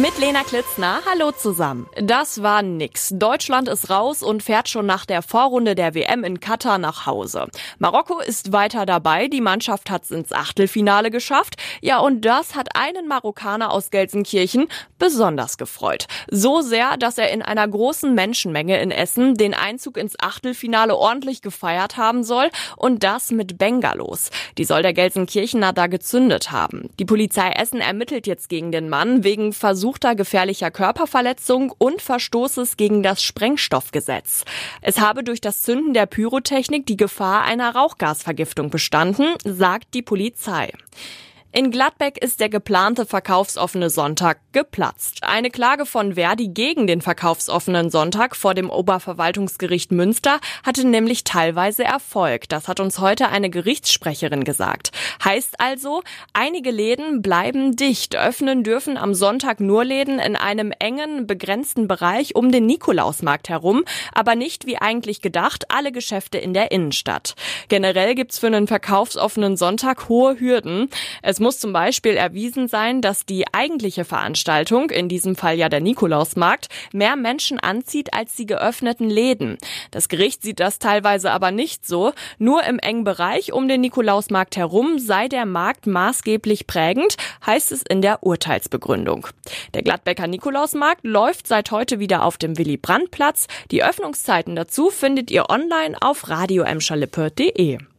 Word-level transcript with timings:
Mit 0.00 0.18
Lena 0.18 0.44
Klitzner, 0.44 1.02
hallo 1.04 1.30
zusammen. 1.30 1.86
Das 2.00 2.42
war 2.42 2.62
nix. 2.62 3.12
Deutschland 3.12 3.68
ist 3.68 3.90
raus 3.90 4.22
und 4.22 4.42
fährt 4.42 4.70
schon 4.70 4.86
nach 4.86 5.04
der 5.04 5.20
Vorrunde 5.20 5.74
der 5.74 5.94
WM 5.94 6.24
in 6.24 6.40
Katar 6.40 6.78
nach 6.78 7.04
Hause. 7.04 7.48
Marokko 7.78 8.18
ist 8.18 8.50
weiter 8.50 8.86
dabei, 8.86 9.28
die 9.28 9.42
Mannschaft 9.42 9.90
hat's 9.90 10.10
ins 10.10 10.32
Achtelfinale 10.32 11.10
geschafft. 11.10 11.56
Ja, 11.82 11.98
und 11.98 12.24
das 12.24 12.54
hat 12.54 12.76
einen 12.76 13.08
Marokkaner 13.08 13.70
aus 13.70 13.90
Gelsenkirchen 13.90 14.68
besonders 14.98 15.58
gefreut. 15.58 16.06
So 16.30 16.62
sehr, 16.62 16.96
dass 16.96 17.18
er 17.18 17.30
in 17.30 17.42
einer 17.42 17.68
großen 17.68 18.14
Menschenmenge 18.14 18.80
in 18.80 18.92
Essen 18.92 19.34
den 19.34 19.52
Einzug 19.52 19.98
ins 19.98 20.18
Achtelfinale 20.18 20.96
ordentlich 20.96 21.42
gefeiert 21.42 21.98
haben 21.98 22.24
soll 22.24 22.48
und 22.78 23.04
das 23.04 23.32
mit 23.32 23.58
Bengalos. 23.58 24.30
Die 24.56 24.64
soll 24.64 24.80
der 24.80 24.94
Gelsenkirchener 24.94 25.74
da 25.74 25.88
gezündet 25.88 26.52
haben. 26.52 26.88
Die 26.98 27.04
Polizei 27.04 27.50
Essen 27.50 27.82
ermittelt 27.82 28.26
jetzt 28.26 28.48
gegen 28.48 28.72
den 28.72 28.88
Mann 28.88 29.24
wegen 29.24 29.52
Versuch 29.52 29.89
versuchter 29.90 30.14
gefährlicher 30.14 30.70
Körperverletzung 30.70 31.72
und 31.76 32.00
Verstoßes 32.00 32.76
gegen 32.76 33.02
das 33.02 33.24
Sprengstoffgesetz. 33.24 34.44
Es 34.82 35.00
habe 35.00 35.24
durch 35.24 35.40
das 35.40 35.62
Zünden 35.62 35.94
der 35.94 36.06
Pyrotechnik 36.06 36.86
die 36.86 36.96
Gefahr 36.96 37.42
einer 37.42 37.74
Rauchgasvergiftung 37.74 38.70
bestanden, 38.70 39.34
sagt 39.44 39.94
die 39.94 40.02
Polizei. 40.02 40.70
In 41.52 41.72
Gladbeck 41.72 42.22
ist 42.22 42.38
der 42.38 42.48
geplante 42.48 43.06
verkaufsoffene 43.06 43.90
Sonntag 43.90 44.38
geplatzt. 44.52 45.24
Eine 45.24 45.50
Klage 45.50 45.84
von 45.84 46.14
Verdi 46.14 46.46
gegen 46.46 46.86
den 46.86 47.00
verkaufsoffenen 47.00 47.90
Sonntag 47.90 48.36
vor 48.36 48.54
dem 48.54 48.70
Oberverwaltungsgericht 48.70 49.90
Münster 49.90 50.38
hatte 50.64 50.86
nämlich 50.86 51.24
teilweise 51.24 51.82
Erfolg. 51.82 52.48
Das 52.48 52.68
hat 52.68 52.78
uns 52.78 53.00
heute 53.00 53.30
eine 53.30 53.50
Gerichtssprecherin 53.50 54.44
gesagt. 54.44 54.92
Heißt 55.24 55.58
also, 55.58 56.04
einige 56.34 56.70
Läden 56.70 57.20
bleiben 57.20 57.74
dicht. 57.74 58.14
Öffnen 58.14 58.62
dürfen 58.62 58.96
am 58.96 59.12
Sonntag 59.12 59.58
nur 59.58 59.84
Läden 59.84 60.20
in 60.20 60.36
einem 60.36 60.72
engen, 60.78 61.26
begrenzten 61.26 61.88
Bereich 61.88 62.36
um 62.36 62.52
den 62.52 62.66
Nikolausmarkt 62.66 63.48
herum, 63.48 63.84
aber 64.12 64.36
nicht 64.36 64.66
wie 64.66 64.78
eigentlich 64.78 65.20
gedacht 65.20 65.64
alle 65.68 65.90
Geschäfte 65.90 66.38
in 66.38 66.54
der 66.54 66.70
Innenstadt. 66.70 67.34
Generell 67.66 68.14
gibt's 68.14 68.38
für 68.38 68.46
einen 68.46 68.68
verkaufsoffenen 68.68 69.56
Sonntag 69.56 70.08
hohe 70.08 70.38
Hürden. 70.38 70.88
Es 71.22 71.39
muss 71.40 71.58
zum 71.58 71.72
Beispiel 71.72 72.14
erwiesen 72.14 72.68
sein, 72.68 73.00
dass 73.00 73.26
die 73.26 73.44
eigentliche 73.52 74.04
Veranstaltung, 74.04 74.90
in 74.90 75.08
diesem 75.08 75.36
Fall 75.36 75.56
ja 75.56 75.68
der 75.68 75.80
Nikolausmarkt, 75.80 76.68
mehr 76.92 77.16
Menschen 77.16 77.58
anzieht 77.58 78.14
als 78.14 78.36
die 78.36 78.46
geöffneten 78.46 79.10
Läden. 79.10 79.58
Das 79.90 80.08
Gericht 80.08 80.42
sieht 80.42 80.60
das 80.60 80.78
teilweise 80.78 81.30
aber 81.32 81.50
nicht 81.50 81.86
so. 81.86 82.12
Nur 82.38 82.64
im 82.64 82.78
engen 82.78 83.04
Bereich 83.04 83.52
um 83.52 83.68
den 83.68 83.80
Nikolausmarkt 83.80 84.56
herum 84.56 84.98
sei 84.98 85.28
der 85.28 85.46
Markt 85.46 85.86
maßgeblich 85.86 86.66
prägend, 86.66 87.16
heißt 87.44 87.72
es 87.72 87.82
in 87.82 88.02
der 88.02 88.22
Urteilsbegründung. 88.22 89.26
Der 89.74 89.82
Gladbecker 89.82 90.26
Nikolausmarkt 90.26 91.04
läuft 91.04 91.46
seit 91.46 91.70
heute 91.70 91.98
wieder 91.98 92.24
auf 92.24 92.38
dem 92.38 92.58
Willy-Brandt-Platz. 92.58 93.46
Die 93.70 93.82
Öffnungszeiten 93.82 94.54
dazu 94.56 94.90
findet 94.90 95.30
ihr 95.30 95.50
online 95.50 95.96
auf 96.00 96.28
radioemscherlippe.de. 96.28 97.89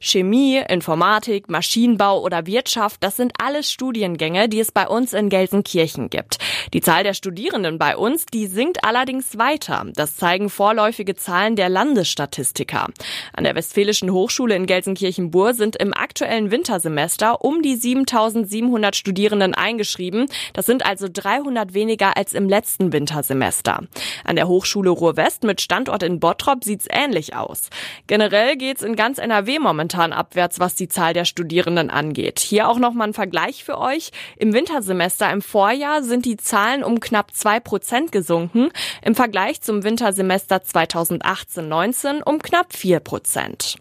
Chemie, 0.00 0.62
Informatik, 0.68 1.48
Maschinenbau 1.48 2.20
oder 2.20 2.46
Wirtschaft, 2.46 3.02
das 3.04 3.16
sind 3.16 3.32
alles 3.38 3.70
Studiengänge, 3.70 4.48
die 4.48 4.60
es 4.60 4.72
bei 4.72 4.86
uns 4.86 5.12
in 5.12 5.28
Gelsenkirchen 5.28 6.10
gibt. 6.10 6.38
Die 6.72 6.80
Zahl 6.80 7.04
der 7.04 7.14
Studierenden 7.14 7.78
bei 7.78 7.96
uns, 7.96 8.26
die 8.26 8.46
sinkt 8.46 8.84
allerdings 8.84 9.38
weiter. 9.38 9.86
Das 9.94 10.16
zeigen 10.16 10.48
vorläufige 10.48 11.14
Zahlen 11.14 11.56
der 11.56 11.68
Landesstatistiker. 11.68 12.88
An 13.32 13.44
der 13.44 13.54
Westfälischen 13.54 14.10
Hochschule 14.10 14.54
in 14.54 14.66
Gelsenkirchen-Bur 14.66 15.54
sind 15.54 15.76
im 15.76 15.94
aktuellen 15.94 16.50
Wintersemester 16.50 17.44
um 17.44 17.62
die 17.62 17.76
7700 17.76 18.96
Studierenden 18.96 19.54
eingeschrieben. 19.54 20.26
Das 20.52 20.66
sind 20.66 20.86
also 20.86 21.08
300 21.12 21.74
weniger 21.74 22.16
als 22.16 22.32
im 22.32 22.48
letzten 22.48 22.92
Wintersemester. 22.92 23.80
An 24.24 24.36
der 24.36 24.48
Hochschule 24.48 24.90
Ruhr-West 24.90 25.44
mit 25.44 25.60
Standort 25.60 26.02
in 26.02 26.20
Bottrop 26.20 26.64
sieht's 26.64 26.86
ähnlich 26.90 27.34
aus. 27.34 27.70
Generell 28.06 28.56
geht's 28.56 28.82
in 28.82 28.96
ganz 28.96 29.18
NRW 29.18 29.58
momentan 29.58 30.12
abwärts, 30.12 30.60
was 30.60 30.74
die 30.74 30.88
Zahl 30.88 31.14
der 31.14 31.24
Studierenden 31.24 31.90
angeht. 31.90 32.40
Hier 32.40 32.68
auch 32.68 32.78
nochmal 32.78 33.08
ein 33.08 33.14
Vergleich 33.14 33.64
für 33.64 33.78
euch. 33.78 34.10
Im 34.36 34.52
Wintersemester 34.52 35.30
im 35.30 35.42
Vorjahr 35.42 36.02
sind 36.02 36.24
die 36.24 36.36
Zahlen 36.52 36.84
um 36.84 37.00
knapp 37.00 37.32
zwei 37.32 37.60
Prozent 37.60 38.12
gesunken. 38.12 38.68
Im 39.00 39.14
Vergleich 39.14 39.62
zum 39.62 39.84
Wintersemester 39.84 40.56
2018-19 40.56 42.22
um 42.22 42.40
knapp 42.40 42.74
vier 42.74 43.00
Prozent. 43.00 43.76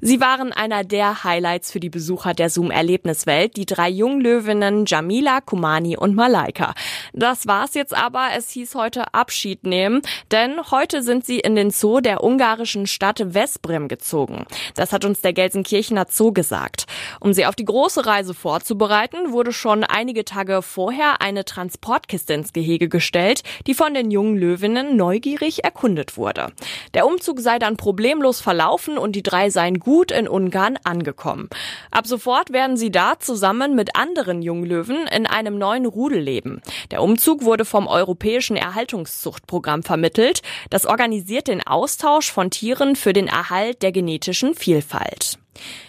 Sie 0.00 0.20
waren 0.20 0.52
einer 0.52 0.84
der 0.84 1.24
Highlights 1.24 1.72
für 1.72 1.80
die 1.80 1.88
Besucher 1.88 2.34
der 2.34 2.50
Zoom-Erlebniswelt, 2.50 3.56
die 3.56 3.64
drei 3.64 3.88
Junglöwinnen 3.88 4.84
Jamila, 4.84 5.40
Kumani 5.40 5.96
und 5.96 6.14
Malaika. 6.14 6.74
Das 7.14 7.46
war's 7.46 7.72
jetzt 7.72 7.96
aber. 7.96 8.28
Es 8.36 8.50
hieß 8.50 8.74
heute 8.74 9.14
Abschied 9.14 9.64
nehmen, 9.64 10.02
denn 10.30 10.70
heute 10.70 11.02
sind 11.02 11.24
sie 11.24 11.40
in 11.40 11.56
den 11.56 11.70
Zoo 11.70 12.00
der 12.00 12.22
ungarischen 12.22 12.86
Stadt 12.86 13.24
Veszprem 13.30 13.88
gezogen. 13.88 14.44
Das 14.74 14.92
hat 14.92 15.06
uns 15.06 15.22
der 15.22 15.32
Gelsenkirchener 15.32 16.06
Zoo 16.10 16.30
gesagt. 16.30 16.84
Um 17.20 17.32
sie 17.32 17.46
auf 17.46 17.54
die 17.54 17.64
große 17.64 18.04
Reise 18.04 18.34
vorzubereiten, 18.34 19.32
wurde 19.32 19.54
schon 19.54 19.82
einige 19.82 20.26
Tage 20.26 20.60
vorher 20.60 21.22
eine 21.22 21.46
Transportkiste 21.46 22.34
ins 22.34 22.52
Gehege 22.52 22.90
gestellt, 22.90 23.42
die 23.66 23.74
von 23.74 23.94
den 23.94 24.10
jungen 24.10 24.36
Löwinnen 24.36 24.96
neugierig 24.96 25.64
erkundet 25.64 26.18
wurde. 26.18 26.52
Der 26.92 27.06
Umzug 27.06 27.40
sei 27.40 27.58
dann 27.58 27.78
problemlos 27.78 28.42
verlaufen 28.42 28.98
und 28.98 29.16
die 29.16 29.22
drei 29.22 29.45
seien 29.50 29.78
gut 29.80 30.10
in 30.10 30.28
Ungarn 30.28 30.78
angekommen. 30.84 31.48
Ab 31.90 32.06
sofort 32.06 32.52
werden 32.52 32.76
sie 32.76 32.90
da 32.90 33.18
zusammen 33.18 33.74
mit 33.74 33.96
anderen 33.96 34.42
Junglöwen 34.42 35.06
in 35.06 35.26
einem 35.26 35.58
neuen 35.58 35.86
Rudel 35.86 36.20
leben. 36.20 36.60
Der 36.90 37.02
Umzug 37.02 37.44
wurde 37.44 37.64
vom 37.64 37.86
Europäischen 37.86 38.56
Erhaltungszuchtprogramm 38.56 39.82
vermittelt. 39.82 40.42
Das 40.70 40.86
organisiert 40.86 41.48
den 41.48 41.66
Austausch 41.66 42.30
von 42.30 42.50
Tieren 42.50 42.96
für 42.96 43.12
den 43.12 43.28
Erhalt 43.28 43.82
der 43.82 43.92
genetischen 43.92 44.54
Vielfalt. 44.54 45.38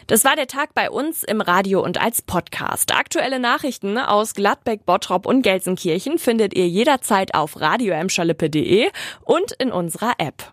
Das 0.07 0.23
war 0.23 0.35
der 0.35 0.47
Tag 0.47 0.73
bei 0.73 0.89
uns 0.89 1.23
im 1.23 1.41
Radio 1.41 1.83
und 1.83 2.01
als 2.01 2.21
Podcast. 2.21 2.93
Aktuelle 2.95 3.39
Nachrichten 3.39 3.97
aus 3.97 4.33
Gladbeck, 4.33 4.85
Bottrop 4.85 5.25
und 5.25 5.41
Gelsenkirchen 5.41 6.17
findet 6.17 6.55
ihr 6.55 6.67
jederzeit 6.67 7.33
auf 7.33 7.59
radioemschalippe.de 7.59 8.89
und 9.23 9.51
in 9.53 9.71
unserer 9.71 10.13
App. 10.17 10.45